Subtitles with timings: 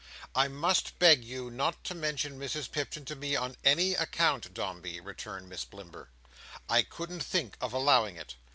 [0.33, 4.99] "I must beg you not to mention Mrs Pipchin to me, on any account, Dombey,"
[4.99, 6.07] returned Miss Blimber.
[6.67, 8.33] "I couldn't think of allowing it.